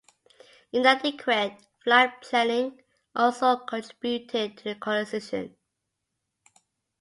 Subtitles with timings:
[0.73, 2.81] Inadequate flight planning
[3.15, 5.55] also contributed to the collision.